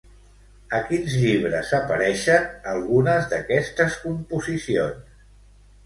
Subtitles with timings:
[0.77, 5.27] A quins llibres apareixen algunes d'aquestes composicions?